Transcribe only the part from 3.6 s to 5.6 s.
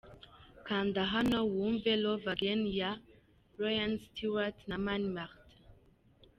Iain Stewart na Mani Martin.